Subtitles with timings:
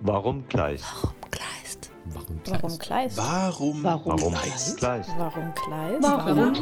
[0.00, 0.84] Warum Kleist?
[0.92, 1.90] Warum Kleist?
[2.46, 3.16] Warum Kleist?
[3.16, 3.82] Warum?
[3.82, 4.34] Warum
[4.76, 4.78] Kleist?
[5.18, 6.02] Warum Kleist?
[6.02, 6.54] Warum Warum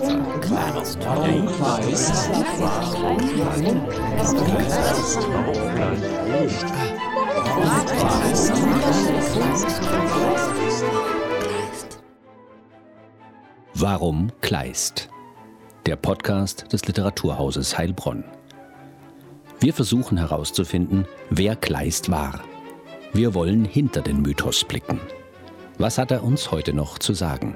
[0.00, 0.42] Kleist?
[0.42, 0.98] Kleist?
[1.04, 2.10] Warum Kleist?
[3.46, 5.22] Warum Kleist?
[13.74, 15.08] Warum Kleist?
[15.86, 18.24] Der Podcast des Literaturhauses Heilbronn.
[19.60, 22.42] Wir versuchen herauszufinden, wer Kleist war.
[23.12, 24.98] Wir wollen hinter den Mythos blicken.
[25.78, 27.54] Was hat er uns heute noch zu sagen?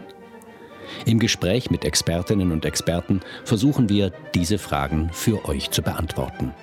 [1.06, 6.54] Im Gespräch mit Expertinnen und Experten versuchen wir, diese Fragen für euch zu beantworten.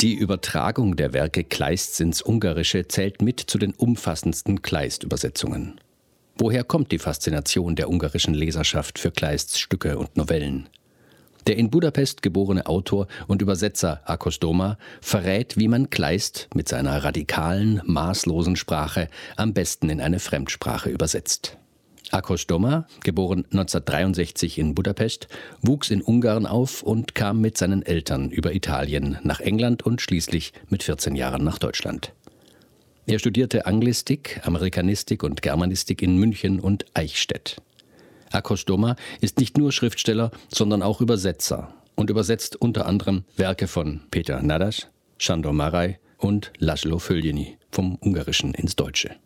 [0.00, 5.80] Die Übertragung der Werke Kleists ins Ungarische zählt mit zu den umfassendsten Kleist-Übersetzungen.
[6.36, 10.68] Woher kommt die Faszination der ungarischen Leserschaft für Kleists Stücke und Novellen?
[11.46, 17.02] Der in Budapest geborene Autor und Übersetzer Akos Doma verrät, wie man Kleist mit seiner
[17.02, 21.58] radikalen, maßlosen Sprache am besten in eine Fremdsprache übersetzt.
[22.12, 25.28] Akos Doma, geboren 1963 in Budapest,
[25.62, 30.52] wuchs in Ungarn auf und kam mit seinen Eltern über Italien nach England und schließlich
[30.68, 32.12] mit 14 Jahren nach Deutschland.
[33.06, 37.56] Er studierte Anglistik, Amerikanistik und Germanistik in München und Eichstätt.
[38.30, 44.02] Akos Doma ist nicht nur Schriftsteller, sondern auch Übersetzer und übersetzt unter anderem Werke von
[44.10, 44.86] Peter Nadas,
[45.18, 49.16] Sándor Márai und Laszlo Följeni vom Ungarischen ins Deutsche.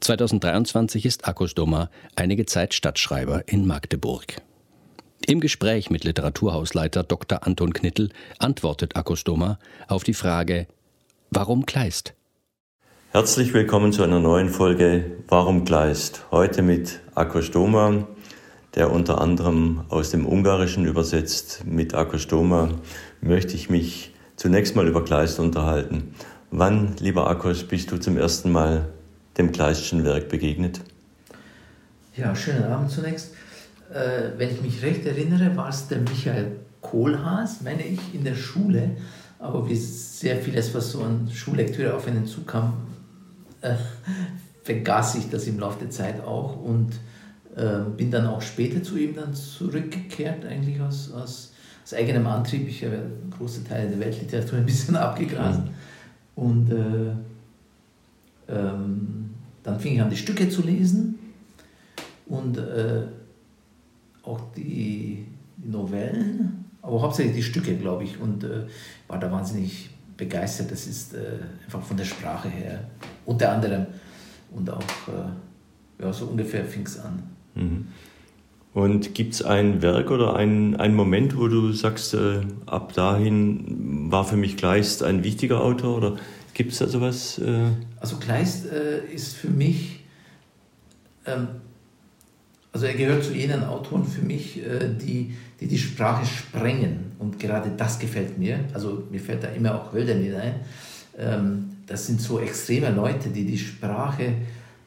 [0.00, 4.36] 2023 ist Akos Doma einige Zeit Stadtschreiber in Magdeburg.
[5.26, 7.46] Im Gespräch mit Literaturhausleiter Dr.
[7.46, 10.66] Anton Knittel antwortet Akos Doma auf die Frage,
[11.30, 12.14] warum Kleist?
[13.16, 16.26] Herzlich willkommen zu einer neuen Folge Warum Kleist?
[16.30, 18.06] Heute mit Akos Doma,
[18.74, 21.62] der unter anderem aus dem Ungarischen übersetzt.
[21.64, 22.68] Mit Akos Doma
[23.22, 26.14] möchte ich mich zunächst mal über Kleist unterhalten.
[26.50, 28.90] Wann, lieber Akos, bist du zum ersten Mal
[29.38, 30.82] dem Kleistschen Werk begegnet?
[32.18, 33.32] Ja, schönen Abend zunächst.
[33.94, 38.34] Äh, wenn ich mich recht erinnere, war es der Michael Kohlhaas, meine ich, in der
[38.34, 38.90] Schule.
[39.38, 42.74] Aber wie sehr vieles, was so an Schullektüre auf einen zukam,
[43.66, 43.76] äh,
[44.64, 46.92] vergaß ich das im Laufe der Zeit auch und
[47.56, 51.52] äh, bin dann auch später zu ihm dann zurückgekehrt, eigentlich aus, aus,
[51.84, 52.68] aus eigenem Antrieb.
[52.68, 53.00] Ich habe
[53.36, 55.60] große Teile der Weltliteratur ein bisschen abgegrast.
[55.60, 55.70] Mhm.
[56.34, 57.12] Und äh,
[58.48, 59.30] ähm,
[59.62, 61.18] dann fing ich an, die Stücke zu lesen
[62.26, 63.02] und äh,
[64.22, 68.66] auch die, die, Novellen, aber hauptsächlich die Stücke, glaube ich, und äh,
[69.08, 70.70] war da wahnsinnig begeistert.
[70.70, 72.88] Das ist äh, einfach von der Sprache her,
[73.26, 73.86] unter anderem,
[74.52, 77.22] und auch äh, ja, so ungefähr fing es an.
[77.54, 77.88] Mhm.
[78.72, 84.10] Und gibt es ein Werk oder ein, ein Moment, wo du sagst, äh, ab dahin
[84.10, 86.16] war für mich Kleist ein wichtiger Autor oder
[86.56, 87.38] Gibt es da sowas?
[87.38, 87.68] Äh
[88.00, 90.00] also Kleist äh, ist für mich,
[91.26, 91.48] ähm,
[92.72, 97.12] also er gehört zu jenen Autoren für mich, äh, die, die die Sprache sprengen.
[97.18, 98.60] Und gerade das gefällt mir.
[98.72, 100.54] Also mir fällt da immer auch Hölderlin ein.
[101.18, 104.34] Ähm, das sind so extreme Leute, die die Sprache,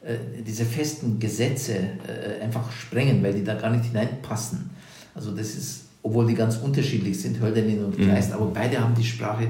[0.02, 0.16] äh,
[0.46, 4.70] diese festen Gesetze äh, einfach sprengen, weil die da gar nicht hineinpassen.
[5.14, 8.36] Also das ist, obwohl die ganz unterschiedlich sind, Hölderlin und Kleist, mhm.
[8.36, 9.48] aber beide haben die Sprache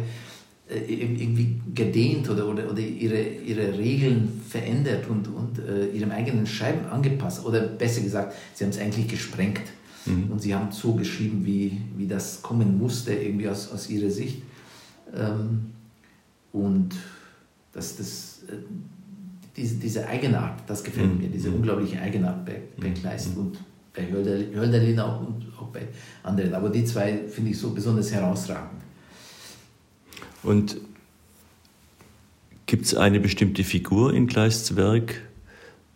[0.71, 6.47] äh, irgendwie gedehnt oder, oder, oder ihre, ihre Regeln verändert und, und äh, ihrem eigenen
[6.47, 7.45] Schreiben angepasst.
[7.45, 9.63] Oder besser gesagt, sie haben es eigentlich gesprengt.
[10.07, 10.31] Mhm.
[10.31, 14.43] Und sie haben so geschrieben, wie, wie das kommen musste, irgendwie aus, aus ihrer Sicht.
[15.15, 15.73] Ähm,
[16.53, 16.95] und
[17.73, 18.57] das, das, äh,
[19.57, 21.21] diese, diese Eigenart, das gefällt mhm.
[21.21, 23.43] mir, diese unglaubliche Eigenart bei, bei Kleist mhm.
[23.43, 23.59] und
[23.95, 25.89] bei Hölderlin auch und auch bei
[26.23, 26.55] anderen.
[26.55, 28.81] Aber die zwei finde ich so besonders herausragend.
[30.43, 30.77] Und
[32.67, 35.21] gibt es eine bestimmte Figur in Kleists Werk,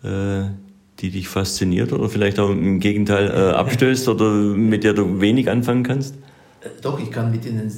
[0.02, 0.50] äh,
[0.98, 5.48] die dich fasziniert oder vielleicht auch im Gegenteil äh, abstößt oder mit der du wenig
[5.48, 6.16] anfangen kannst?
[6.64, 7.70] Äh, doch, ich kann mit ihnen.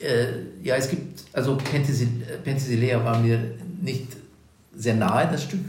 [0.00, 4.16] Äh, ja, es gibt, also Penthesilea war mir nicht
[4.74, 5.60] sehr nahe, das Stück,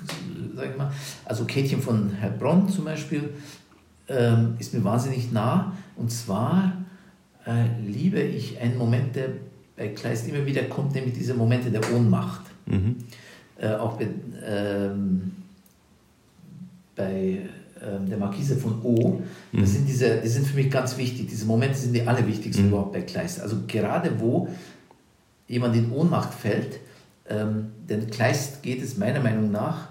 [0.55, 0.91] sag ich mal.
[1.25, 3.29] Also Kätchen von Heilbronn zum Beispiel
[4.07, 5.73] ähm, ist mir wahnsinnig nah.
[5.95, 6.77] Und zwar
[7.45, 9.29] äh, liebe ich einen Moment, der
[9.75, 12.41] bei Kleist immer wieder kommt, nämlich diese Momente der Ohnmacht.
[12.65, 12.97] Mhm.
[13.57, 14.07] Äh, auch bei,
[14.45, 15.31] ähm,
[16.95, 17.49] bei
[17.81, 19.21] der Marquise von O.
[19.51, 19.65] Das mhm.
[19.65, 21.27] sind diese, die sind für mich ganz wichtig.
[21.27, 22.71] Diese Momente sind die allerwichtigsten mhm.
[22.71, 23.41] überhaupt bei Kleist.
[23.41, 24.49] Also gerade wo
[25.47, 26.79] jemand in Ohnmacht fällt,
[27.27, 29.89] ähm, denn Kleist geht es meiner Meinung nach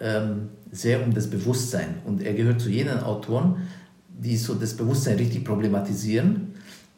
[0.00, 1.96] ähm, sehr um das Bewusstsein.
[2.04, 3.68] Und er gehört zu jenen Autoren,
[4.08, 6.54] die so das Bewusstsein richtig problematisieren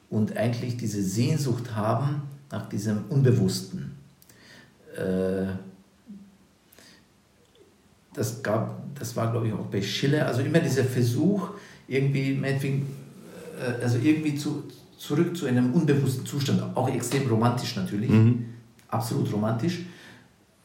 [0.08, 3.92] und eigentlich diese Sehnsucht haben nach diesem Unbewussten.
[4.96, 5.52] Äh,
[8.14, 11.50] das, gab, das war, glaube ich, auch bei Schiller, also immer dieser Versuch,
[11.88, 14.64] irgendwie, äh, also irgendwie zu,
[14.96, 18.44] zurück zu einem unbewussten Zustand, auch extrem romantisch natürlich, mhm.
[18.88, 19.80] absolut romantisch,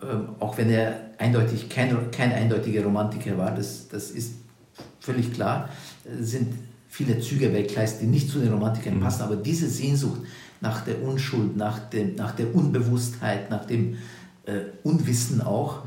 [0.03, 4.35] ähm, auch wenn er eindeutig kein, kein eindeutiger Romantiker war, das, das ist
[4.99, 5.69] völlig klar,
[6.19, 6.53] sind
[6.89, 9.01] viele Züge Weltkreis, die nicht zu den Romantikern mhm.
[9.01, 10.21] passen, aber diese Sehnsucht
[10.59, 13.97] nach der Unschuld, nach, dem, nach der Unbewusstheit, nach dem
[14.45, 15.83] äh, Unwissen auch,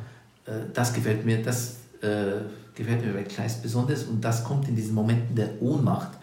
[0.47, 2.43] äh, das gefällt mir, das äh,
[2.75, 6.19] gefällt mir bei Kleist besonders und das kommt in diesen Momenten der Ohnmacht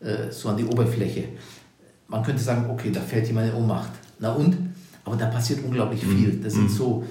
[0.00, 1.28] äh, so an die Oberfläche.
[2.08, 3.90] Man könnte sagen, okay, da fällt jemand in Ohnmacht.
[4.18, 4.56] Na und?
[5.04, 6.16] Aber da passiert unglaublich mhm.
[6.16, 6.40] viel.
[6.42, 6.68] Das sind mhm.
[6.68, 7.04] so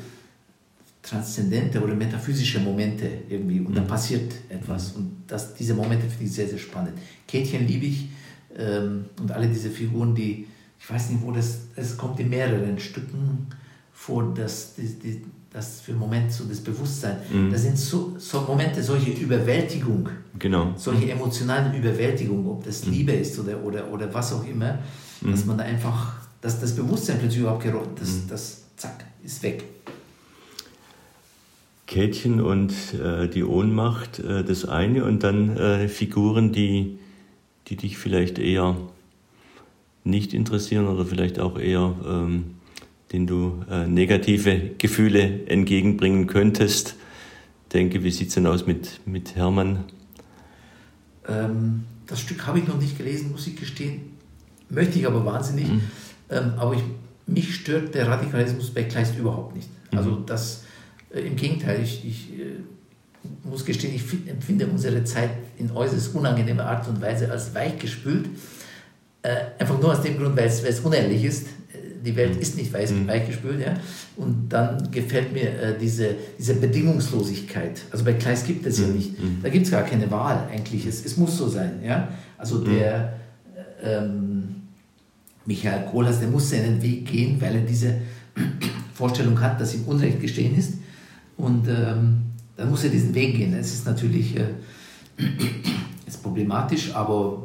[1.07, 3.87] transzendente oder metaphysische Momente irgendwie und da mhm.
[3.87, 6.97] passiert etwas und das, diese Momente finde ich sehr, sehr spannend.
[7.27, 8.09] Kätchen liebe ich
[8.57, 10.47] ähm, und alle diese Figuren, die,
[10.79, 13.47] ich weiß nicht wo, das, es kommt in mehreren Stücken
[13.93, 15.23] vor, dass die, die,
[15.57, 17.51] das für Momente so das Bewusstsein, mhm.
[17.51, 20.07] das sind so, so Momente, solche Überwältigung,
[20.37, 20.73] genau.
[20.75, 22.93] solche emotionalen Überwältigung, ob das mhm.
[22.93, 24.77] Liebe ist oder, oder, oder was auch immer,
[25.21, 25.31] mhm.
[25.31, 28.21] dass man da einfach, dass das Bewusstsein plötzlich überhaupt gerollt, das, mhm.
[28.29, 29.63] das zack, ist weg.
[31.87, 36.99] Kätchen und äh, die Ohnmacht, äh, das eine, und dann äh, Figuren, die,
[37.67, 38.75] die dich vielleicht eher
[40.03, 42.56] nicht interessieren oder vielleicht auch eher ähm,
[43.11, 46.95] den du äh, negative Gefühle entgegenbringen könntest.
[47.73, 49.85] Denke, wie sieht es denn aus mit, mit Hermann?
[51.27, 54.13] Ähm, das Stück habe ich noch nicht gelesen, muss ich gestehen.
[54.69, 55.67] Möchte ich aber wahnsinnig.
[55.67, 55.81] Mhm.
[56.29, 56.83] Ähm, aber ich,
[57.25, 59.69] mich stört der Radikalismus bei Kleist überhaupt nicht.
[59.91, 59.97] Mhm.
[59.97, 60.63] Also das,
[61.13, 62.57] äh, im Gegenteil, ich, ich äh,
[63.43, 68.29] muss gestehen, ich empfinde unsere Zeit in äußerst unangenehmer Art und Weise als weichgespült.
[69.21, 71.47] Äh, einfach nur aus dem Grund, weil es unehrlich ist
[72.05, 72.41] die Welt mhm.
[72.41, 73.07] ist nicht weiß, mhm.
[73.07, 73.59] weichgespült.
[73.61, 73.73] Ja?
[74.15, 77.81] Und dann gefällt mir äh, diese, diese Bedingungslosigkeit.
[77.91, 78.93] Also bei Kleist gibt es ja mhm.
[78.95, 79.21] nicht.
[79.21, 79.37] Mhm.
[79.41, 80.85] Da gibt es gar keine Wahl eigentlich.
[80.85, 81.79] Es, es muss so sein.
[81.83, 82.09] Ja?
[82.37, 83.13] Also der
[83.83, 84.55] ähm,
[85.45, 87.95] Michael Kohlhaas, der muss seinen Weg gehen, weil er diese
[88.93, 90.73] Vorstellung hat, dass ihm Unrecht geschehen ist.
[91.37, 92.21] Und ähm,
[92.55, 93.53] dann muss er diesen Weg gehen.
[93.53, 94.45] Es ist natürlich äh,
[96.05, 97.43] ist problematisch, aber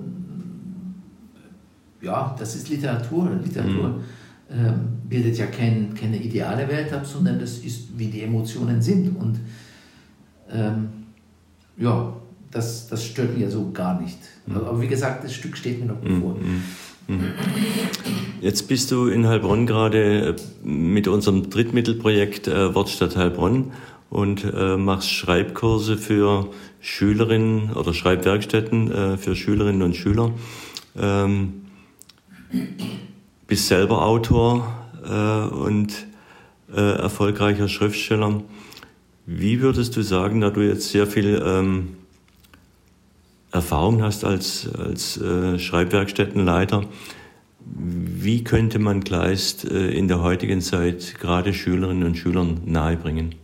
[2.00, 3.31] ja, das ist Literatur.
[3.43, 4.02] Literatur mhm
[5.08, 9.16] bildet ja kein, keine ideale Welt ab, sondern das ist, wie die Emotionen sind.
[9.16, 9.40] Und
[10.50, 10.88] ähm,
[11.76, 12.14] ja,
[12.50, 14.19] das, das stört mich ja so gar nicht.
[14.46, 14.56] Mhm.
[14.56, 16.34] Aber wie gesagt, das Stück steht mir noch bevor.
[16.34, 16.62] Mhm.
[17.08, 17.14] Mhm.
[17.16, 17.25] mhm.
[18.40, 23.72] Jetzt bist du in Heilbronn gerade äh, mit unserem Drittmittelprojekt äh, Wortstadt Heilbronn
[24.10, 26.50] und äh, machst Schreibkurse für
[26.81, 30.32] Schülerinnen oder Schreibwerkstätten äh, für Schülerinnen und Schüler.
[30.98, 31.62] Ähm,
[33.52, 34.66] bist selber Autor
[35.04, 36.06] äh, und
[36.75, 38.43] äh, erfolgreicher Schriftsteller.
[39.26, 41.99] Wie würdest du sagen, da du jetzt sehr viel ähm,
[43.50, 46.84] Erfahrung hast als, als äh, Schreibwerkstättenleiter,
[47.60, 53.34] wie könnte man Kleist äh, in der heutigen Zeit gerade Schülerinnen und Schülern nahebringen?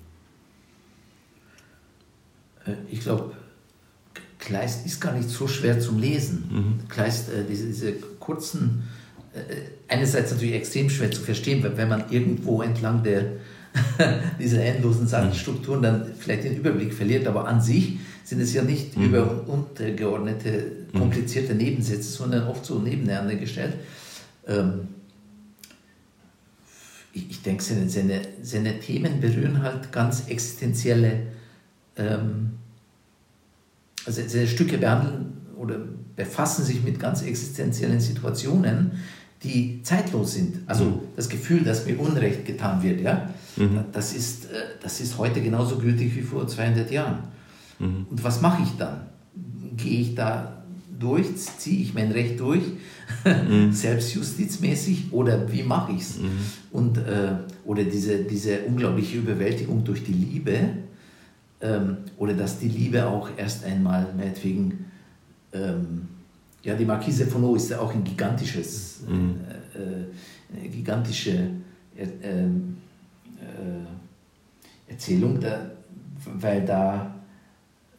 [2.65, 3.33] Äh, ich glaube,
[4.39, 6.49] Kleist ist gar nicht so schwer zum Lesen.
[6.51, 6.89] Mhm.
[6.89, 8.85] Kleist, äh, diese, diese kurzen
[9.89, 13.25] einerseits natürlich extrem schwer zu verstehen, weil wenn man irgendwo entlang der,
[14.39, 18.97] dieser endlosen Satzstrukturen dann vielleicht den Überblick verliert, aber an sich sind es ja nicht
[18.97, 19.05] mhm.
[19.07, 20.99] über und untergeordnete, mhm.
[20.99, 23.75] komplizierte Nebensätze, sondern oft so nebeneinander gestellt.
[24.47, 24.89] Ähm,
[27.13, 31.23] ich, ich denke, seine, seine, seine, Themen berühren halt ganz existenzielle,
[31.97, 32.51] ähm,
[34.05, 35.79] also seine Stücke behandeln oder
[36.15, 38.93] befassen sich mit ganz existenziellen Situationen,
[39.43, 40.63] die zeitlos sind.
[40.67, 40.99] Also mhm.
[41.17, 43.85] das Gefühl, dass mir Unrecht getan wird, ja, mhm.
[43.93, 47.21] das, ist, äh, das ist heute genauso gültig wie vor 200 Jahren.
[47.79, 48.07] Mhm.
[48.11, 49.03] Und was mache ich dann?
[49.77, 50.63] Gehe ich da
[50.99, 51.27] durch,
[51.59, 52.65] ziehe ich mein Recht durch,
[53.25, 53.73] mhm.
[53.73, 56.19] selbstjustizmäßig oder wie mache ich es?
[56.19, 56.29] Mhm.
[56.73, 60.59] Und äh, oder diese, diese unglaubliche Überwältigung durch die Liebe
[61.61, 64.87] ähm, oder dass die Liebe auch erst einmal meinetwegen
[65.53, 66.09] ähm,
[66.63, 69.37] ja, die Marquise von O ist ja auch ein gigantisches, mhm.
[69.75, 71.51] äh, äh, gigantische
[71.97, 72.79] äh, ähm,
[73.41, 75.71] äh, Erzählung, da,
[76.25, 77.15] weil da,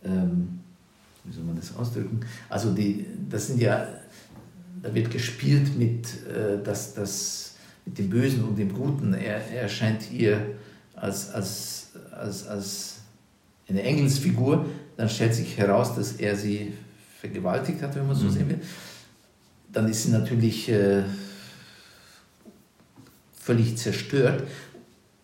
[0.04, 0.60] ähm,
[1.24, 2.20] wie soll man das ausdrücken?
[2.50, 3.88] Also die, das sind ja,
[4.82, 9.14] da wird gespielt mit, äh, das, das, mit dem Bösen und dem Guten.
[9.14, 10.46] Er, er erscheint hier
[10.96, 12.96] als, als, als, als
[13.68, 14.66] eine Engelsfigur,
[14.98, 16.74] dann stellt sich heraus, dass er sie
[17.20, 18.32] vergewaltigt hat, wenn man so mhm.
[18.32, 18.60] sehen will,
[19.72, 21.04] dann ist sie natürlich äh,
[23.38, 24.44] völlig zerstört.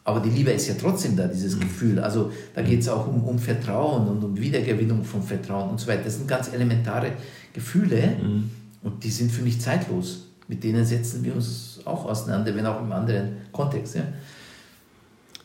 [0.04, 1.62] Aber die Liebe ist ja trotzdem da, dieses mhm.
[1.62, 2.00] Gefühl.
[2.00, 5.88] Also da geht es auch um, um Vertrauen und um Wiedergewinnung von Vertrauen und so
[5.88, 6.04] weiter.
[6.04, 7.14] Das sind ganz elementare
[7.54, 8.52] Gefühle mhm.
[8.84, 10.28] und die sind für mich zeitlos.
[10.48, 13.96] Mit denen setzen wir uns auch auseinander, wenn auch im anderen Kontext.
[13.96, 14.04] Ja.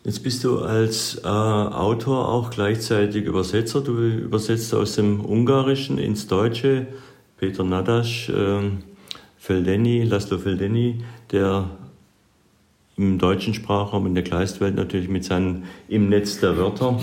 [0.03, 3.83] Jetzt bist du als äh, Autor auch gleichzeitig Übersetzer.
[3.83, 6.87] Du übersetzt aus dem Ungarischen ins Deutsche.
[7.37, 8.71] Peter Nadasch, äh,
[9.39, 11.69] Feldeni, Laszlo Feldeni, der
[12.97, 16.99] im deutschen Sprachraum, in der Kleistwelt natürlich mit seinem Im Netz der Wörter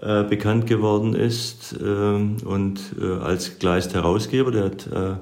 [0.00, 5.14] äh, bekannt geworden ist äh, und äh, als Kleist-Herausgeber, der hat äh,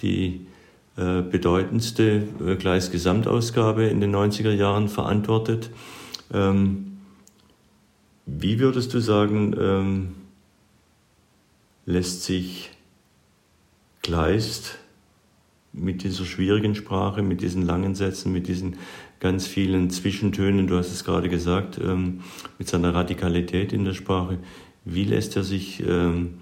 [0.00, 0.46] die
[0.96, 5.70] äh, bedeutendste äh, Kleist-Gesamtausgabe in den 90er Jahren verantwortet.
[6.32, 6.98] Ähm,
[8.26, 10.14] wie würdest du sagen, ähm,
[11.84, 12.70] lässt sich
[14.02, 14.78] Kleist
[15.72, 18.76] mit dieser schwierigen Sprache, mit diesen langen Sätzen, mit diesen
[19.20, 22.22] ganz vielen Zwischentönen, du hast es gerade gesagt, ähm,
[22.58, 24.38] mit seiner Radikalität in der Sprache,
[24.84, 26.34] wie lässt er sich ähm,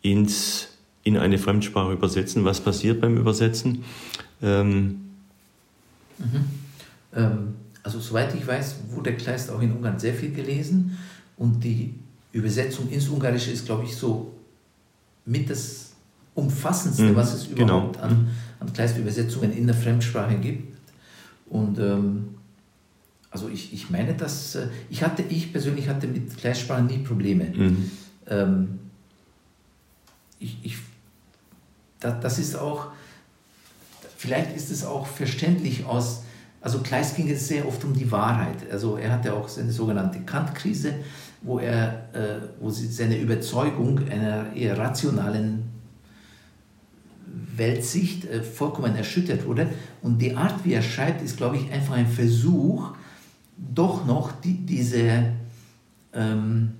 [0.00, 0.68] ins,
[1.04, 2.44] in eine Fremdsprache übersetzen?
[2.44, 3.84] Was passiert beim Übersetzen?
[4.42, 5.00] Ähm,
[6.18, 6.44] mhm.
[7.14, 10.96] ähm, also soweit ich weiß, wurde Kleist auch in Ungarn sehr viel gelesen
[11.36, 11.94] und die
[12.32, 14.32] Übersetzung ins Ungarische ist, glaube ich, so
[15.24, 15.92] mit das
[16.34, 17.64] umfassendste, mhm, was es genau.
[17.64, 18.06] überhaupt genau.
[18.06, 20.76] an, an Kleist-Übersetzungen in der Fremdsprache gibt.
[21.48, 22.34] Und ähm,
[23.30, 27.44] also ich, ich meine, dass äh, ich hatte, ich persönlich hatte mit Kleistsprache nie Probleme.
[27.44, 27.90] Mhm.
[28.28, 28.78] Ähm,
[30.38, 30.76] ich, ich,
[32.00, 32.88] da, das ist auch,
[34.16, 36.22] vielleicht ist es auch verständlich aus,
[36.62, 38.70] also Kleist ging es sehr oft um die Wahrheit.
[38.70, 40.94] Also er hatte auch seine sogenannte Kant-Krise,
[41.42, 45.64] wo er, äh, wo seine Überzeugung einer eher rationalen
[47.56, 49.68] Weltsicht äh, vollkommen erschüttert wurde.
[50.02, 52.94] Und die Art, wie er schreibt, ist, glaube ich, einfach ein Versuch,
[53.56, 55.32] doch noch die, diese,
[56.12, 56.72] ähm,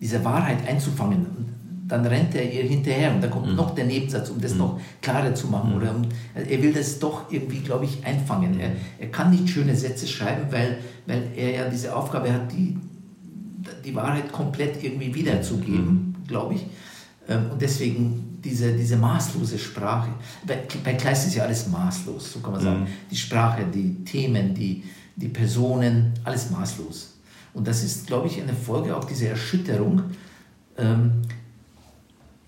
[0.00, 1.26] diese Wahrheit einzufangen.
[1.26, 1.48] Und
[1.88, 3.56] dann rennt er ihr hinterher und da kommt mhm.
[3.56, 4.58] noch der Nebensatz, um das mhm.
[4.58, 5.70] noch klarer zu machen.
[5.70, 5.76] Mhm.
[5.76, 6.02] Oder um,
[6.34, 8.60] er will das doch irgendwie, glaube ich, einfangen.
[8.60, 12.76] Er, er kann nicht schöne Sätze schreiben, weil, weil er ja diese Aufgabe hat, die,
[13.84, 16.26] die Wahrheit komplett irgendwie wiederzugeben, mhm.
[16.28, 16.66] glaube ich.
[17.28, 20.10] Ähm, und deswegen diese, diese maßlose Sprache.
[20.46, 22.80] Bei, bei Kleist ist ja alles maßlos, so kann man sagen.
[22.80, 22.86] Mhm.
[23.10, 24.84] Die Sprache, die Themen, die,
[25.16, 27.14] die Personen, alles maßlos.
[27.54, 30.02] Und das ist, glaube ich, eine Folge auch dieser Erschütterung.
[30.76, 31.22] Ähm,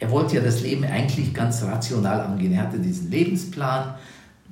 [0.01, 2.53] er wollte ja das Leben eigentlich ganz rational angehen.
[2.53, 3.95] Er hatte diesen Lebensplan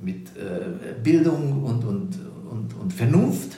[0.00, 2.19] mit äh, Bildung und, und,
[2.50, 3.57] und, und Vernunft.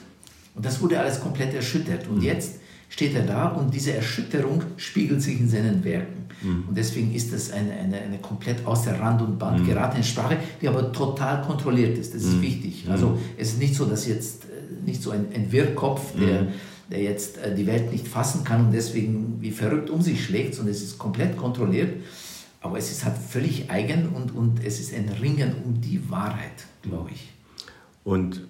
[0.54, 2.06] Und das wurde alles komplett erschüttert.
[2.08, 2.22] Und mhm.
[2.22, 6.26] jetzt steht er da und diese Erschütterung spiegelt sich in seinen Werken.
[6.42, 6.64] Mhm.
[6.68, 9.66] Und deswegen ist das eine, eine, eine komplett außer Rand und Band mhm.
[9.66, 12.14] geratene Sprache, die aber total kontrolliert ist.
[12.14, 12.42] Das ist mhm.
[12.42, 12.86] wichtig.
[12.88, 13.18] Also mhm.
[13.36, 16.48] es ist nicht so, dass jetzt äh, nicht so ein, ein Wirrkopf, der, mhm.
[16.90, 20.54] Der jetzt äh, die Welt nicht fassen kann und deswegen wie verrückt um sich schlägt,
[20.54, 22.02] sondern es ist komplett kontrolliert.
[22.60, 26.66] Aber es ist halt völlig eigen und, und es ist ein Ringen um die Wahrheit,
[26.82, 27.30] glaube ich.
[28.04, 28.42] Und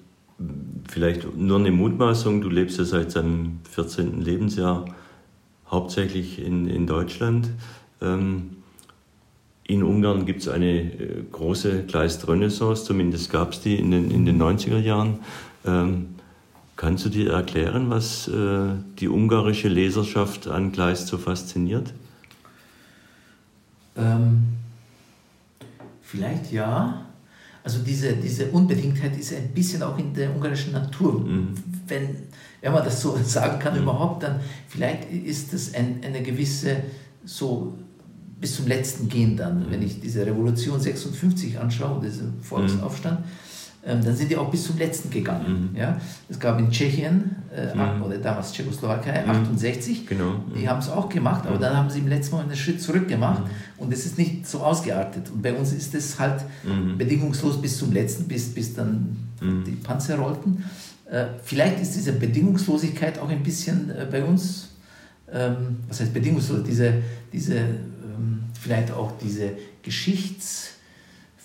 [0.88, 4.20] vielleicht nur eine Mutmaßung, du lebst ja seit deinem 14.
[4.20, 4.86] Lebensjahr
[5.70, 7.50] hauptsächlich in, in Deutschland.
[8.00, 8.56] Ähm,
[9.64, 14.26] in Ungarn gibt es eine äh, große Kleist-Renaissance, zumindest gab es die in den, in
[14.26, 15.20] den 90er Jahren.
[15.64, 16.06] Ähm,
[16.80, 21.92] kannst du dir erklären, was äh, die ungarische Leserschaft an Kleist so fasziniert?
[23.96, 24.44] Ähm,
[26.00, 27.04] vielleicht ja.
[27.62, 31.20] Also diese, diese Unbedingtheit ist ein bisschen auch in der ungarischen Natur.
[31.20, 31.48] Mhm.
[31.86, 32.16] Wenn,
[32.62, 33.82] wenn man das so sagen kann mhm.
[33.82, 36.76] überhaupt, dann vielleicht ist das ein, eine gewisse
[37.26, 37.74] so
[38.40, 39.66] bis zum letzten Gehen dann.
[39.66, 39.70] Mhm.
[39.70, 43.24] Wenn ich diese Revolution 56 anschaue, diesen Volksaufstand, mhm.
[43.84, 45.70] Ähm, dann sind die auch bis zum letzten gegangen.
[45.72, 45.78] Mhm.
[45.78, 46.00] Ja?
[46.28, 48.02] Es gab in Tschechien, äh, mhm.
[48.02, 50.34] oder damals Tschechoslowakei, 68, genau.
[50.54, 53.08] die haben es auch gemacht, aber dann haben sie im letzten Mal einen Schritt zurück
[53.08, 53.42] gemacht
[53.78, 55.30] und es ist nicht so ausgeartet.
[55.30, 56.44] Und bei uns ist es halt
[56.98, 60.62] bedingungslos bis zum letzten, bis, bis dann die Panzer rollten.
[61.10, 64.68] Äh, vielleicht ist diese Bedingungslosigkeit auch ein bisschen äh, bei uns,
[65.32, 66.94] ähm, was heißt bedingungslos, diese,
[67.32, 69.50] diese ähm, vielleicht auch diese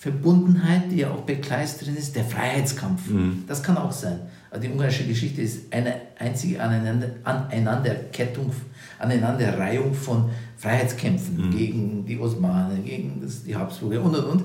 [0.05, 3.09] Geschichtsverbundenheit, die ja auch bei Kleist drin ist, der Freiheitskampf.
[3.09, 3.43] Mhm.
[3.47, 4.19] Das kann auch sein.
[4.51, 8.51] Also die ungarische Geschichte ist eine einzige Aneinander, Aneinanderkettung,
[8.99, 11.51] Aneinanderreihung von Freiheitskämpfen mhm.
[11.51, 14.43] gegen die Osmanen, gegen das, die Habsburger und und und,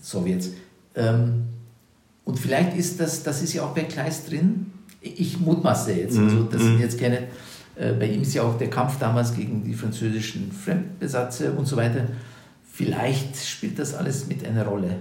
[0.00, 0.50] Sowjets.
[0.94, 1.44] Ähm,
[2.24, 4.66] und vielleicht ist das, das ist ja auch bei Kleist drin,
[5.00, 6.80] ich mutmaße jetzt, also das sind mhm.
[6.80, 7.28] jetzt keine
[7.76, 11.76] Äh, bei ihm ist ja auch der Kampf damals gegen die französischen Fremdbesatzer und so
[11.76, 12.06] weiter.
[12.76, 14.96] Vielleicht spielt das alles mit einer Rolle.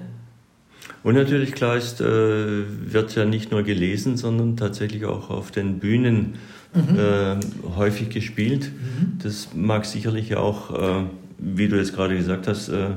[1.03, 6.36] Und natürlich, Kleist äh, wird ja nicht nur gelesen, sondern tatsächlich auch auf den Bühnen
[6.74, 6.98] mhm.
[6.98, 7.36] äh,
[7.75, 8.72] häufig gespielt.
[8.72, 9.20] Mhm.
[9.22, 11.03] Das mag sicherlich auch, äh,
[11.38, 12.91] wie du jetzt gerade gesagt hast, äh,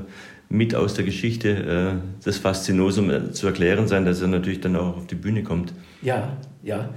[0.47, 4.77] mit aus der Geschichte äh, das Faszinosum äh, zu erklären sein, dass er natürlich dann
[4.77, 5.73] auch auf die Bühne kommt.
[6.01, 6.89] Ja, ja.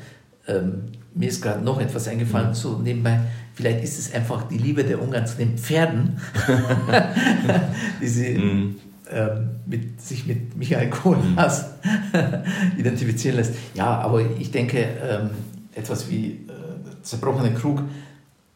[0.49, 0.85] Ähm,
[1.15, 2.55] mir ist gerade noch etwas eingefallen, mhm.
[2.55, 3.21] so nebenbei.
[3.55, 6.19] Vielleicht ist es einfach die Liebe der Ungarn zu den Pferden,
[8.01, 8.77] die sie mhm.
[9.11, 12.79] ähm, mit, sich mit Michael Kohlhaas mhm.
[12.79, 13.55] identifizieren lässt.
[13.75, 15.31] Ja, aber ich denke, ähm,
[15.75, 17.83] etwas wie äh, zerbrochenen Krug,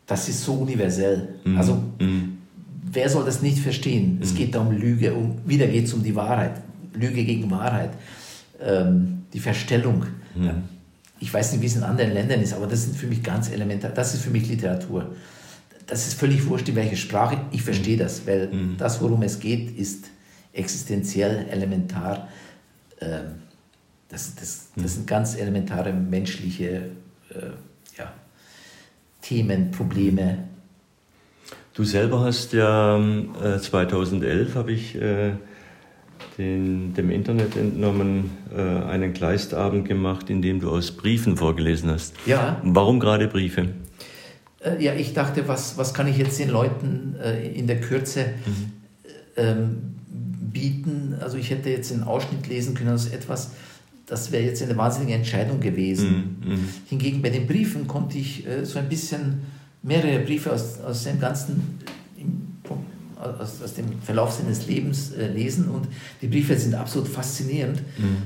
[0.06, 1.40] das ist so universell.
[1.56, 1.82] Also
[2.92, 4.20] wer soll das nicht verstehen?
[4.22, 6.60] Es geht da um Lüge, um, wieder geht es um die Wahrheit,
[6.94, 7.90] Lüge gegen Wahrheit,
[8.64, 10.04] ähm, die Verstellung.
[10.40, 10.54] Ja
[11.18, 13.50] ich weiß nicht, wie es in anderen Ländern ist, aber das sind für mich ganz
[13.50, 13.90] elementar.
[13.90, 15.14] Das ist für mich Literatur.
[15.86, 17.40] Das ist völlig wurscht, in welcher Sprache.
[17.52, 18.76] Ich verstehe das, weil mhm.
[18.76, 20.06] das, worum es geht, ist
[20.52, 22.28] existenziell elementar.
[23.00, 23.42] Ähm,
[24.08, 24.88] das, das, das mhm.
[24.88, 26.90] sind ganz elementare menschliche
[27.30, 27.50] äh,
[27.96, 28.12] ja,
[29.22, 30.44] Themen, Probleme.
[31.74, 35.32] Du selber hast ja äh, 2011, habe ich äh,
[36.38, 42.14] den, dem Internet entnommen, äh, einen Kleistabend gemacht, in dem du aus Briefen vorgelesen hast.
[42.26, 42.60] Ja.
[42.62, 43.68] Warum gerade Briefe?
[44.60, 48.34] Äh, ja, ich dachte, was, was kann ich jetzt den Leuten äh, in der Kürze
[48.44, 48.72] mhm.
[49.36, 49.76] ähm,
[50.52, 51.16] bieten?
[51.20, 53.52] Also ich hätte jetzt einen Ausschnitt lesen können aus etwas,
[54.06, 56.38] das wäre jetzt eine wahnsinnige Entscheidung gewesen.
[56.44, 56.52] Mhm.
[56.52, 56.68] Mhm.
[56.86, 59.42] Hingegen bei den Briefen konnte ich äh, so ein bisschen
[59.82, 61.78] mehrere Briefe aus, aus dem ganzen
[63.38, 65.88] aus, aus dem Verlauf seines Lebens äh, lesen und
[66.22, 68.22] die Briefe sind absolut faszinierend, mhm.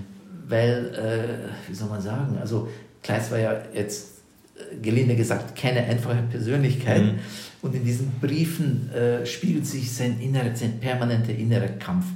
[0.49, 2.69] weil, äh, wie soll man sagen, also
[3.02, 4.21] Kleist war ja jetzt
[4.57, 7.19] äh, gelinde gesagt keine einfache Persönlichkeit mhm.
[7.62, 12.07] und in diesen Briefen äh, spiegelt sich sein innerer, sein permanenter innerer Kampf,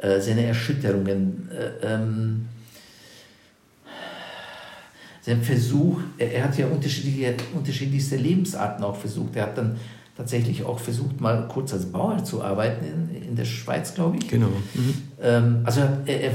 [0.00, 2.46] äh, seine Erschütterungen, äh, ähm,
[5.28, 9.36] sein Versuch, er, er, hat ja unterschiedliche, unterschiedlichste Lebensarten auch versucht.
[9.36, 9.76] Er hat dann
[10.18, 14.28] tatsächlich auch versucht, mal kurz als Bauer zu arbeiten in, in der Schweiz, glaube ich.
[14.28, 14.48] Genau.
[14.74, 14.94] Mhm.
[15.22, 16.32] Ähm, also er, er,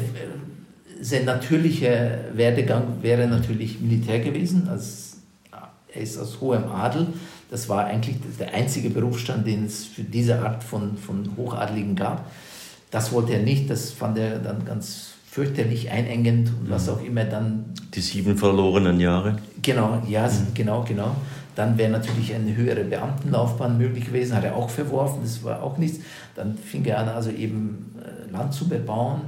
[1.01, 4.69] sein natürlicher Werdegang wäre natürlich Militär gewesen.
[4.69, 5.17] Also
[5.93, 7.07] er ist aus hohem Adel.
[7.51, 12.31] Das war eigentlich der einzige Berufsstand, den es für diese Art von, von Hochadligen gab.
[12.89, 13.69] Das wollte er nicht.
[13.69, 16.93] Das fand er dann ganz fürchterlich einengend und was mhm.
[16.93, 17.65] auch immer dann.
[17.93, 19.35] Die sieben verlorenen Jahre.
[19.61, 20.53] Genau, ja, mhm.
[20.53, 21.15] genau, genau.
[21.55, 25.77] Dann wäre natürlich eine höhere Beamtenlaufbahn möglich gewesen, hat er auch verworfen, das war auch
[25.77, 25.99] nichts.
[26.35, 29.21] Dann fing er an, also eben äh, Land zu bebauen.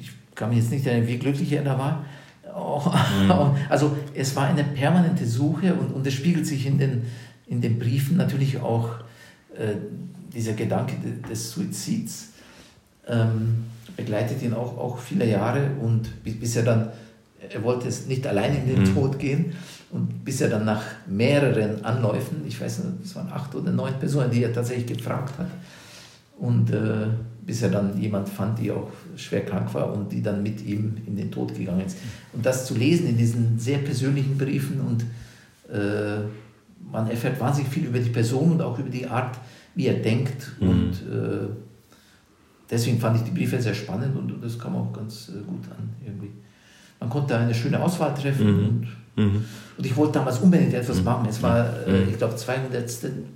[0.00, 2.04] Ich kann mich jetzt nicht erinnern, wie glücklich er da war.
[2.54, 3.56] Mhm.
[3.68, 7.02] Also es war eine permanente Suche und, und es spiegelt sich in den,
[7.46, 8.90] in den Briefen natürlich auch
[9.56, 9.74] äh,
[10.32, 10.94] dieser Gedanke
[11.28, 12.30] des Suizids.
[13.06, 13.64] Ähm,
[13.96, 16.88] begleitet ihn auch, auch viele Jahre und bis, bis er dann,
[17.40, 18.94] er wollte es nicht allein in den mhm.
[18.94, 19.52] Tod gehen,
[19.90, 23.94] und bis er dann nach mehreren Anläufen, ich weiß nicht, es waren acht oder neun
[23.98, 25.48] Personen, die er tatsächlich gefragt hat,
[26.38, 27.06] und äh,
[27.44, 30.98] bis er dann jemand fand, die auch schwer krank war und die dann mit ihm
[31.06, 31.96] in den Tod gegangen ist.
[32.34, 35.02] Und das zu lesen in diesen sehr persönlichen Briefen und
[35.74, 36.20] äh,
[36.92, 39.38] man erfährt wahnsinnig viel über die Person und auch über die Art,
[39.74, 40.52] wie er denkt.
[40.60, 40.68] Mhm.
[40.68, 41.48] Und äh,
[42.70, 45.88] deswegen fand ich die Briefe sehr spannend und, das kam auch ganz äh, gut an
[46.04, 46.30] irgendwie.
[47.00, 48.68] Man konnte eine schöne Auswahl treffen mhm.
[48.68, 49.44] und Mhm.
[49.76, 51.04] Und ich wollte damals unbedingt etwas mhm.
[51.04, 51.26] machen.
[51.28, 52.08] Es war, äh, mhm.
[52.10, 52.72] ich glaube, 200.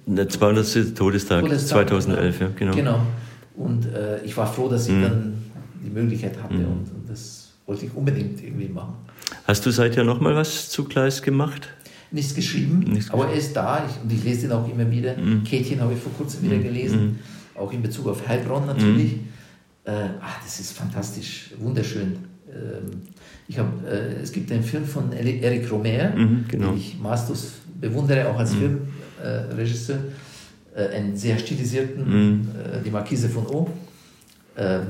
[0.06, 0.96] Der 200.
[0.96, 2.74] Todestag, Todestag 2011, ja, genau.
[2.74, 3.00] genau.
[3.56, 5.02] Und äh, ich war froh, dass ich mhm.
[5.02, 5.34] dann
[5.84, 8.94] die Möglichkeit hatte und, und, das wollte ich unbedingt irgendwie machen.
[9.44, 11.68] Hast du seither noch mal was zu Kleist gemacht?
[12.10, 15.16] Nichts geschrieben, Nichts aber er ist da ich, und ich lese ihn auch immer wieder.
[15.16, 15.44] Mhm.
[15.44, 17.18] Kätchen habe ich vor kurzem wieder gelesen,
[17.54, 19.14] auch in Bezug auf Heilbronn natürlich.
[19.84, 22.16] Äh, ach, das ist fantastisch, wunderschön.
[22.48, 23.02] Ähm,
[23.52, 26.70] ich hab, äh, es gibt einen Film von Eric Romer, mhm, genau.
[26.70, 28.80] den ich maßlos bewundere, auch als mhm.
[29.20, 29.98] Filmregisseur.
[30.74, 32.48] Äh, einen sehr stilisierten, mhm.
[32.48, 33.68] äh, die Marquise von O.
[34.56, 34.86] Ähm,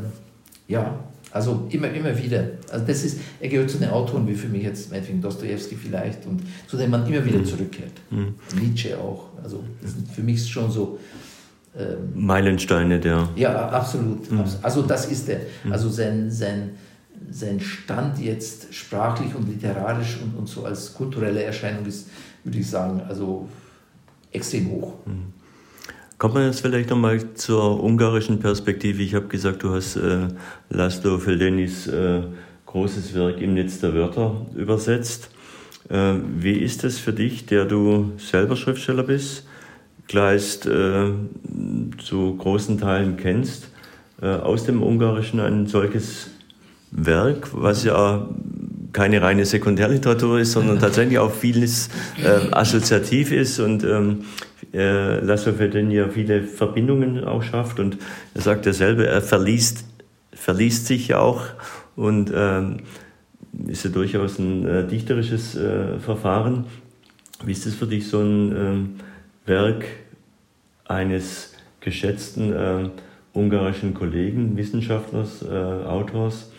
[0.69, 0.97] ja,
[1.33, 2.45] also immer, immer wieder.
[2.71, 6.25] Also das ist, er gehört zu den Autoren wie für mich jetzt meinetwegen Dostoevsky vielleicht
[6.27, 7.47] und zu denen man immer wieder mhm.
[7.47, 7.95] zurückkehrt.
[8.11, 8.35] Mhm.
[8.61, 9.31] Nietzsche auch.
[9.43, 11.01] Also das sind für mich schon so
[11.77, 13.29] ähm, Meilensteine der.
[13.35, 14.31] Ja, absolut.
[14.31, 14.45] Mhm.
[14.63, 15.41] Also das ist er.
[15.65, 15.73] Mhm.
[15.73, 16.71] Also sein, sein
[17.33, 22.09] sein Stand jetzt sprachlich und literarisch und, und so als kulturelle Erscheinung ist,
[22.45, 23.49] würde ich sagen, also
[24.31, 24.95] extrem hoch.
[25.07, 25.33] Mhm.
[26.19, 29.03] Kommt man jetzt vielleicht nochmal zur ungarischen Perspektive?
[29.03, 30.29] Ich habe gesagt, du hast äh,
[30.71, 32.23] Laszlo Feldenis äh,
[32.67, 35.31] großes Werk im Netz der Wörter übersetzt.
[35.89, 39.47] Äh, wie ist es für dich, der du selber Schriftsteller bist,
[40.07, 41.11] Kleist äh,
[41.99, 43.69] zu großen Teilen kennst,
[44.21, 46.31] äh, aus dem Ungarischen ein solches
[46.93, 48.29] Werk, was ja
[48.93, 51.89] keine reine Sekundärliteratur ist, sondern tatsächlich auch vieles
[52.23, 54.25] äh, assoziativ ist und ähm,
[54.75, 57.99] äh, Lasso ja viele Verbindungen auch schafft und
[58.35, 59.85] er sagt ja selber, er verliest,
[60.33, 61.43] verliest sich ja auch
[61.97, 62.79] und ähm,
[63.67, 66.67] ist ja durchaus ein äh, dichterisches äh, Verfahren.
[67.45, 68.91] Wie ist es für dich, so ein ähm,
[69.47, 69.85] Werk
[70.85, 72.89] eines geschätzten äh,
[73.33, 76.52] ungarischen Kollegen, Wissenschaftlers, äh, Autors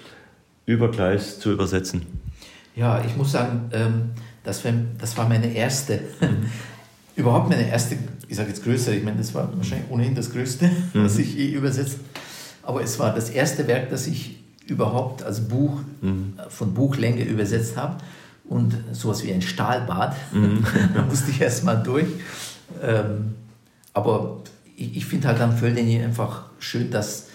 [0.65, 2.04] über Kleist zu übersetzen?
[2.76, 4.12] Ja, ich muss sagen, ähm,
[4.43, 5.99] das, war, das war meine erste,
[7.15, 7.97] überhaupt meine erste,
[8.28, 11.06] ich sage jetzt größere, ich meine, das war wahrscheinlich ohnehin das Größte, mhm.
[11.06, 11.99] was ich je übersetzt
[12.63, 16.34] aber es war das erste Werk, das ich überhaupt als Buch mhm.
[16.47, 17.97] von Buchlänge übersetzt habe
[18.45, 20.15] und sowas wie ein Stahlbad.
[20.32, 20.65] Mhm.
[20.95, 22.08] da musste ich erstmal durch.
[22.82, 23.36] Ähm,
[23.93, 24.41] aber
[24.78, 27.28] ich, ich finde halt am Földeni einfach schön, dass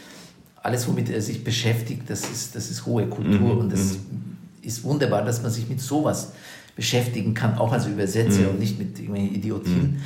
[0.68, 3.58] alles, womit er sich beschäftigt, das ist, das ist hohe Kultur mhm.
[3.58, 4.36] und das mhm.
[4.62, 6.32] ist wunderbar, dass man sich mit sowas
[6.76, 8.48] beschäftigen kann, auch als Übersetzer mhm.
[8.50, 9.82] und nicht mit irgendwelchen Idiotien.
[9.82, 9.98] Mhm.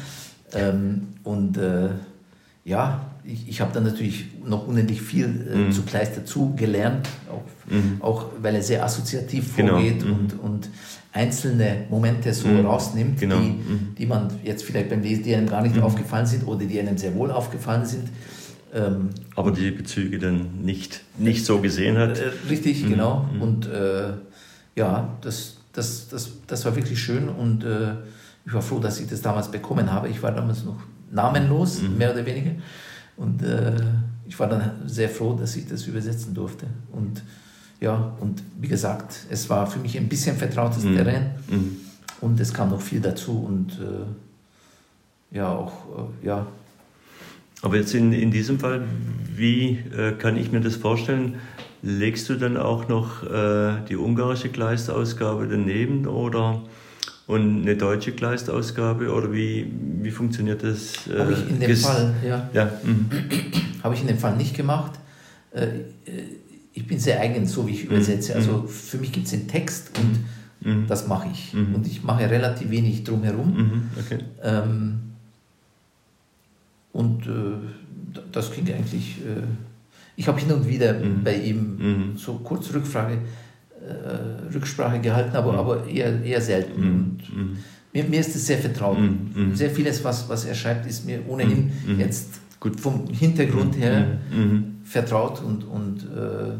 [0.55, 1.90] Ähm, und äh,
[2.64, 5.72] ja, ich, ich habe dann natürlich noch unendlich viel äh, mhm.
[5.72, 7.96] zu Kleist dazu gelernt, auch, mhm.
[8.01, 9.75] auch weil er sehr assoziativ genau.
[9.75, 10.12] vorgeht mhm.
[10.12, 10.68] und, und
[11.12, 12.66] einzelne Momente so mhm.
[12.66, 13.38] rausnimmt, genau.
[13.38, 13.59] die,
[13.98, 16.96] die man jetzt vielleicht beim Lesen, die einem gar nicht aufgefallen sind oder die einem
[16.96, 18.09] sehr wohl aufgefallen sind.
[18.72, 22.18] Ähm, Aber die Bezüge dann nicht, nicht so gesehen hat.
[22.18, 23.28] Äh, richtig, genau.
[23.38, 24.12] Und äh,
[24.74, 27.94] ja, das, das, das, das war wirklich schön und äh,
[28.44, 30.08] ich war froh, dass ich das damals bekommen habe.
[30.08, 30.80] Ich war damals noch
[31.11, 32.52] namenlos, mehr oder weniger.
[33.16, 33.74] Und äh,
[34.26, 36.66] ich war dann sehr froh, dass ich das übersetzen durfte.
[36.90, 37.22] Und
[37.80, 40.96] ja, und wie gesagt, es war für mich ein bisschen vertrautes mhm.
[40.96, 41.76] Terrain mhm.
[42.20, 45.72] und es kam noch viel dazu und äh, ja, auch,
[46.22, 46.46] äh, ja.
[47.62, 48.85] Aber jetzt in, in diesem Fall,
[49.35, 51.37] wie äh, kann ich mir das vorstellen?
[51.83, 56.62] Legst du dann auch noch äh, die ungarische Gleisausgabe daneben oder
[57.27, 59.70] und eine deutsche Kleistausgabe oder wie,
[60.03, 61.07] wie funktioniert das?
[61.07, 62.51] Äh, Habe ich in dem Fall, ja.
[62.53, 62.70] ja.
[62.83, 63.09] Mhm.
[63.83, 64.92] Habe ich in dem Fall nicht gemacht.
[65.53, 65.66] Äh,
[66.75, 67.92] ich bin sehr eigen, so wie ich mhm.
[67.92, 68.35] übersetze.
[68.35, 68.68] Also mhm.
[68.68, 70.87] für mich gibt es den Text und mhm.
[70.88, 71.55] das mache ich.
[71.55, 71.75] Mhm.
[71.77, 73.57] Und ich mache relativ wenig drumherum.
[73.57, 73.83] Mhm.
[73.98, 74.18] Okay.
[74.42, 75.01] Ähm,
[76.92, 79.18] und äh, das klingt eigentlich.
[79.18, 79.42] Äh,
[80.14, 83.18] ich habe hin und wieder bei ihm so kurz Rückfrage
[83.83, 85.59] äh, Rücksprache gehalten, aber, mhm.
[85.59, 86.81] aber eher, eher selten.
[86.81, 87.18] Mhm.
[87.35, 87.57] Mhm.
[87.92, 88.98] mir, mir ist es sehr vertraut.
[88.98, 89.55] Mhm.
[89.55, 91.98] Sehr vieles, was, was er schreibt, ist mir ohnehin mhm.
[91.98, 94.18] jetzt gut vom Hintergrund her
[94.85, 96.52] vertraut und, und äh,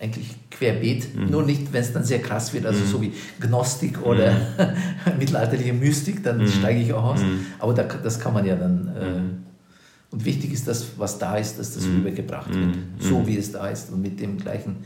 [0.00, 1.30] eigentlich querbeet, mhm.
[1.30, 2.86] nur nicht, wenn es dann sehr krass wird, also mhm.
[2.86, 5.18] so wie Gnostik oder mhm.
[5.18, 7.20] mittelalterliche Mystik, dann steige ich auch aus.
[7.58, 8.88] Aber da, das kann man ja dann.
[8.88, 13.52] Äh, und wichtig ist das, was da ist, dass das rübergebracht wird, so wie es
[13.52, 14.76] da ist und mit dem gleichen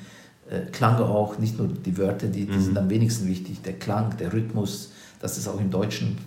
[0.50, 2.60] äh, Klang auch, nicht nur die Wörter, die, die mhm.
[2.60, 6.18] sind am wenigsten wichtig, der Klang, der Rhythmus, dass es auch im Deutschen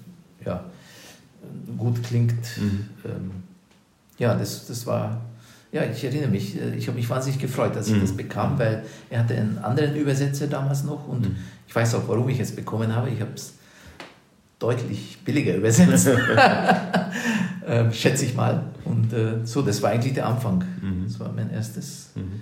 [0.46, 0.64] ja,
[1.78, 2.34] gut klingt.
[2.58, 2.88] Mhm.
[3.04, 3.32] Ähm,
[4.18, 5.22] ja, das, das war,
[5.76, 8.02] ja, ich erinnere mich, äh, ich habe mich wahnsinnig gefreut, dass ich mhm.
[8.02, 11.36] das bekam, weil er hatte einen anderen Übersetzer damals noch und mhm.
[11.68, 13.10] ich weiß auch, warum ich es bekommen habe.
[13.10, 13.56] Ich habe es
[14.58, 16.10] deutlich billiger übersetzt,
[17.68, 18.64] ähm, schätze ich mal.
[18.86, 20.64] Und äh, so, das war eigentlich der Anfang.
[20.82, 21.04] Mhm.
[21.08, 22.12] Das war mein erstes.
[22.16, 22.40] Mhm.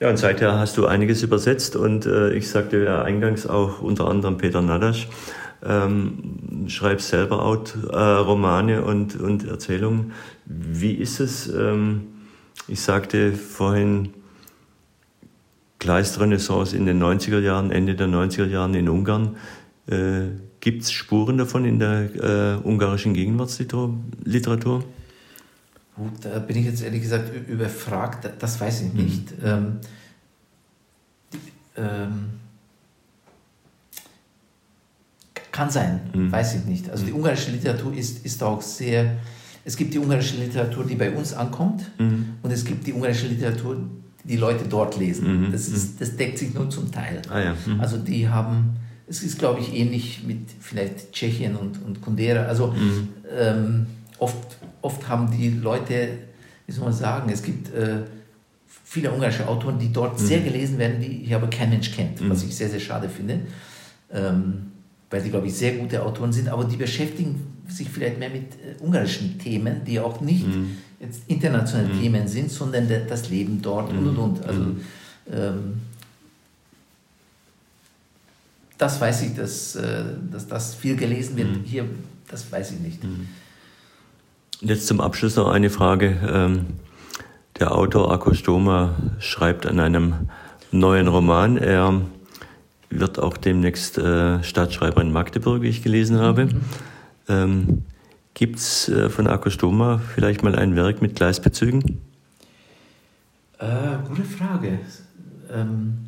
[0.00, 4.08] Ja, und seither hast du einiges übersetzt und äh, ich sagte ja eingangs auch unter
[4.08, 5.08] anderem Peter Nadasch,
[5.62, 10.12] ähm, schreibst selber auch äh, Romane und, und Erzählungen.
[10.46, 11.46] Wie ist es?
[11.46, 12.06] Ähm,
[12.68, 14.14] ich sagte vorhin,
[15.78, 19.36] Kleistrenaissance in den 90er Jahren, Ende der 90er Jahren in Ungarn.
[19.86, 20.28] Äh,
[20.60, 24.84] Gibt es Spuren davon in der äh, ungarischen Gegenwartsliteratur?
[25.96, 29.38] Gut, da bin ich jetzt ehrlich gesagt überfragt, das weiß ich nicht.
[29.38, 29.46] Mhm.
[29.46, 29.80] Ähm,
[31.76, 32.24] ähm,
[35.50, 36.32] kann sein, mhm.
[36.32, 36.90] weiß ich nicht.
[36.90, 37.18] Also die mhm.
[37.18, 39.16] ungarische Literatur ist, ist auch sehr,
[39.64, 42.34] es gibt die ungarische Literatur, die bei uns ankommt mhm.
[42.42, 45.46] und es gibt die ungarische Literatur, die die Leute dort lesen.
[45.46, 45.52] Mhm.
[45.52, 45.96] Das, ist, mhm.
[45.98, 47.22] das deckt sich nur zum Teil.
[47.30, 47.56] Ah, ja.
[47.78, 48.76] Also die haben,
[49.08, 52.74] es ist glaube ich ähnlich mit vielleicht Tschechien und, und Kundera, also
[53.36, 53.86] ähm,
[54.18, 56.18] oft oft haben die Leute,
[56.66, 58.02] wie soll man sagen, es gibt äh,
[58.66, 60.26] viele ungarische Autoren, die dort mhm.
[60.26, 62.30] sehr gelesen werden, die hier aber kein Mensch kennt, mhm.
[62.30, 63.40] was ich sehr, sehr schade finde,
[64.12, 64.72] ähm,
[65.10, 68.54] weil die, glaube ich, sehr gute Autoren sind, aber die beschäftigen sich vielleicht mehr mit
[68.54, 70.76] äh, ungarischen Themen, die auch nicht mhm.
[71.00, 72.00] jetzt internationale mhm.
[72.00, 74.44] Themen sind, sondern de, das Leben dort und und und.
[74.44, 74.80] Also, mhm.
[75.32, 75.72] ähm,
[78.78, 81.48] das weiß ich, dass, äh, dass das viel gelesen wird.
[81.48, 81.64] Mhm.
[81.64, 81.84] Hier,
[82.28, 83.04] das weiß ich nicht.
[83.04, 83.28] Mhm.
[84.62, 86.16] Jetzt zum Abschluss noch eine Frage.
[86.26, 86.66] Ähm,
[87.58, 90.14] der Autor Akko Stoma schreibt an einem
[90.72, 91.56] neuen Roman.
[91.56, 92.00] Er
[92.90, 96.48] wird auch demnächst äh, Staatsschreiber in Magdeburg, wie ich gelesen habe.
[97.28, 97.34] Mhm.
[97.34, 97.82] Ähm,
[98.34, 102.00] Gibt es äh, von Akko Stoma vielleicht mal ein Werk mit Gleisbezügen?
[103.58, 104.78] Äh, gute Frage.
[105.52, 105.98] Ähm,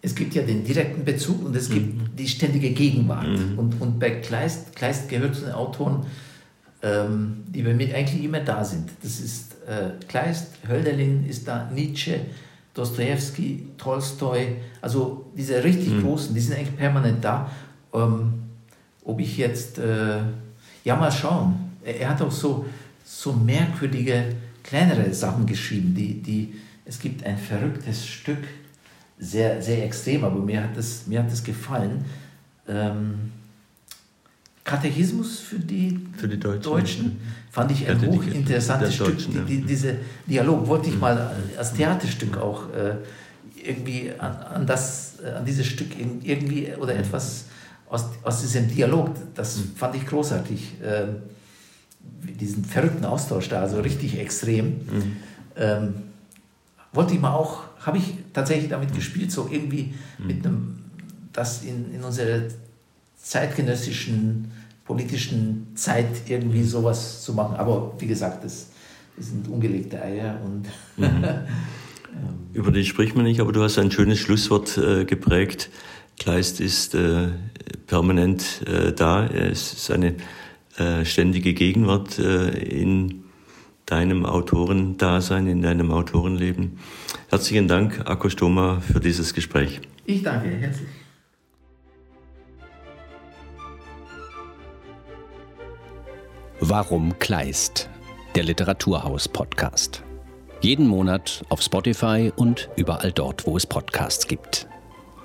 [0.00, 2.16] es gibt ja den direkten Bezug und es gibt mhm.
[2.16, 3.26] die ständige Gegenwart.
[3.26, 3.58] Mhm.
[3.58, 6.06] Und, und bei Kleist, Kleist gehört zu den Autoren,
[6.82, 8.90] ähm, die bei mir eigentlich immer da sind.
[9.02, 12.20] Das ist äh, Kleist, Hölderlin ist da, Nietzsche,
[12.74, 16.02] Dostoevsky, Tolstoi, also diese richtig mhm.
[16.02, 17.50] großen, die sind eigentlich permanent da.
[17.92, 18.34] Ähm,
[19.08, 20.18] ob ich jetzt, äh,
[20.84, 22.66] ja mal schauen, er, hat auch so,
[23.04, 28.44] so merkwürdige, kleinere Sachen geschrieben, die, die, es gibt ein verrücktes Stück,
[29.18, 32.04] sehr, sehr extrem, aber mir hat das, mir hat das gefallen.
[32.68, 33.32] Ähm,
[34.62, 36.62] Katechismus für die, für die Deutschen.
[36.62, 39.16] Deutschen fand ich ein hochinteressantes Stück.
[39.16, 41.00] Die, die, diese Dialog wollte ich mhm.
[41.00, 42.96] mal als Theaterstück auch äh,
[43.64, 47.00] irgendwie an, an, das, an dieses Stück irgendwie oder mhm.
[47.00, 47.46] etwas
[47.90, 49.76] aus, aus diesem Dialog, das mhm.
[49.76, 50.80] fand ich großartig.
[50.82, 51.06] Äh,
[52.20, 54.66] diesen verrückten Austausch da, also richtig extrem.
[54.66, 55.16] Mhm.
[55.56, 55.94] Ähm,
[56.92, 60.26] wollte ich mal auch, habe ich tatsächlich damit gespielt, so irgendwie mhm.
[60.26, 60.78] mit einem,
[61.32, 62.42] das in, in unserer
[63.16, 64.50] zeitgenössischen
[64.84, 67.56] politischen Zeit irgendwie sowas zu machen.
[67.56, 68.68] Aber wie gesagt, das,
[69.16, 71.24] das sind ungelegte Eier und mhm.
[72.52, 75.70] über die spricht man nicht, aber du hast ein schönes Schlusswort äh, geprägt.
[76.18, 77.28] Kleist ist äh,
[77.88, 79.26] permanent äh, da.
[79.26, 80.14] Es ist eine
[80.76, 83.24] äh, ständige Gegenwart äh, in
[83.86, 86.78] deinem Autorendasein, in deinem Autorenleben.
[87.30, 89.80] Herzlichen Dank, Akko Stoma, für dieses Gespräch.
[90.04, 90.88] Ich danke herzlich.
[96.60, 97.88] Warum Kleist?
[98.34, 100.02] Der Literaturhaus-Podcast.
[100.60, 104.68] Jeden Monat auf Spotify und überall dort, wo es Podcasts gibt.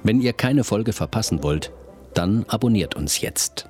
[0.03, 1.71] Wenn ihr keine Folge verpassen wollt,
[2.13, 3.69] dann abonniert uns jetzt.